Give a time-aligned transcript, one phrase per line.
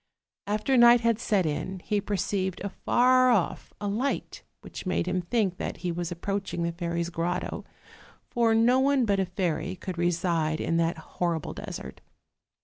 [0.47, 5.57] After night had set in, he perceived afar off a light, which made him think
[5.57, 7.65] that he was approaching the fairy's grotto:
[8.27, 12.01] for no one but a fairy could reside in that hor rible desert.